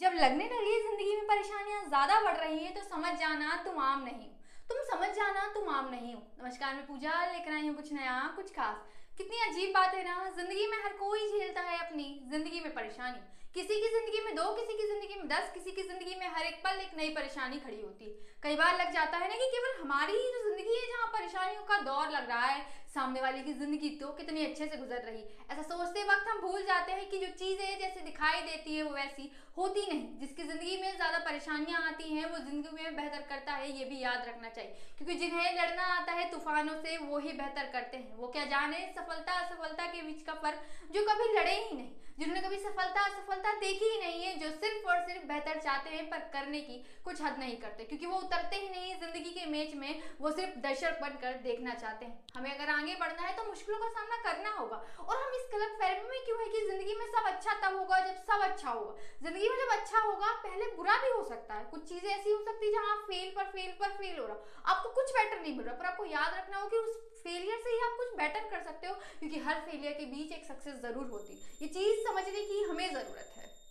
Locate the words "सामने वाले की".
22.94-23.52